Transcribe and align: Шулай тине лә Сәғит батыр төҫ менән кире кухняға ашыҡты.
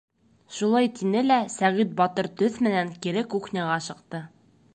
Шулай 0.59 0.87
тине 0.99 1.21
лә 1.27 1.37
Сәғит 1.57 1.93
батыр 2.01 2.31
төҫ 2.41 2.59
менән 2.69 2.91
кире 3.07 3.25
кухняға 3.37 3.77
ашыҡты. 3.85 4.25